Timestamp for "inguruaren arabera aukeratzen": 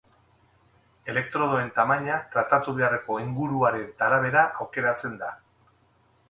3.25-5.21